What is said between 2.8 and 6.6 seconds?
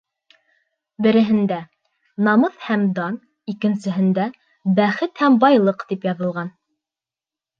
дан», икенсеһендә: «Бәхет һәм байлыҡ» тип яҙылған.